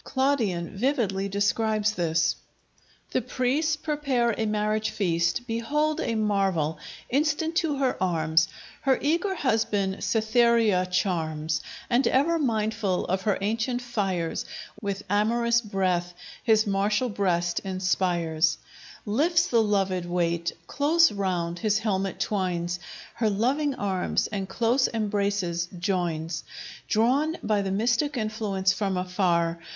[0.03, 2.35] Claudian vividly describes this:
[3.11, 5.45] The priests prepare a marriage feast.
[5.45, 6.79] Behold a marvel!
[7.11, 8.47] Instant to her arms
[8.81, 14.43] Her eager husband Cythereia charms; And ever mindful of her ancient fires,
[14.81, 18.57] With amorous breath his martial breast inspires;
[19.05, 22.79] Lifts the loved weight, close round his helmet twines
[23.13, 26.43] Her loving arms, and close embraces joins,
[26.87, 29.59] Drawn by the mystic influence from afar.